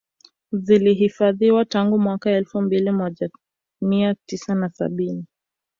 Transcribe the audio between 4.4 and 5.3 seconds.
na sabini